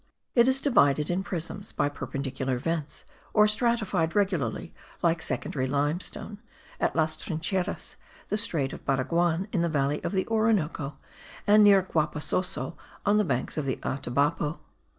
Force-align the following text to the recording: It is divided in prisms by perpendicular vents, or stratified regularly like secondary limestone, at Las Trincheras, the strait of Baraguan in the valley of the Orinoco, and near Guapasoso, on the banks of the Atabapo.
It 0.33 0.47
is 0.47 0.59
divided 0.61 1.11
in 1.11 1.21
prisms 1.21 1.71
by 1.73 1.87
perpendicular 1.87 2.57
vents, 2.57 3.05
or 3.35 3.47
stratified 3.47 4.15
regularly 4.15 4.73
like 5.03 5.21
secondary 5.21 5.67
limestone, 5.67 6.39
at 6.79 6.95
Las 6.95 7.15
Trincheras, 7.17 7.97
the 8.29 8.35
strait 8.35 8.73
of 8.73 8.83
Baraguan 8.83 9.47
in 9.53 9.61
the 9.61 9.69
valley 9.69 10.03
of 10.03 10.11
the 10.13 10.25
Orinoco, 10.27 10.97
and 11.45 11.63
near 11.63 11.83
Guapasoso, 11.83 12.75
on 13.05 13.17
the 13.19 13.23
banks 13.23 13.57
of 13.59 13.65
the 13.65 13.75
Atabapo. 13.83 14.57